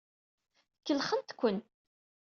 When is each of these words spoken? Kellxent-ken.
Kellxent-ken. 0.85 1.57